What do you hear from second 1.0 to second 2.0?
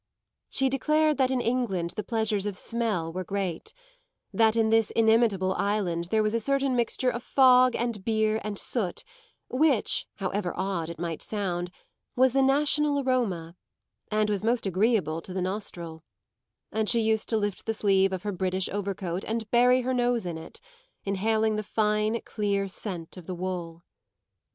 that in England